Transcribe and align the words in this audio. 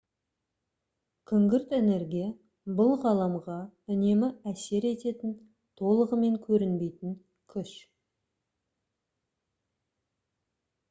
күңгірт 1.31 1.73
энергия 1.79 2.29
бұл 2.79 2.93
ғаламға 3.03 3.57
үнемі 3.95 4.31
әсер 4.53 4.87
ететін 4.93 5.35
толығымен 5.81 6.39
көрінбейтін 6.47 7.13
күш 7.57 7.75